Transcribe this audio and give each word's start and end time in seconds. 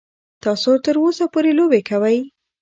تاسو 0.43 0.69
تر 0.85 0.95
اوسه 1.03 1.25
پورې 1.33 1.51
لوبې 1.59 1.81
کوئ. 1.89 2.17